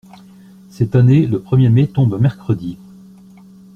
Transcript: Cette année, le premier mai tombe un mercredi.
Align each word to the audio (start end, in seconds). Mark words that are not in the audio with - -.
Cette 0.71 0.95
année, 0.95 1.27
le 1.27 1.37
premier 1.39 1.69
mai 1.69 1.85
tombe 1.87 2.15
un 2.15 2.17
mercredi. 2.17 2.79